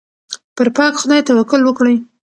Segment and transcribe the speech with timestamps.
[0.55, 1.95] پر پاک خدای توکل وکړئ.